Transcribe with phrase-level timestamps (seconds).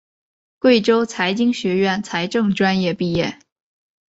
[0.57, 3.37] 贵州财经学院财政专业毕业。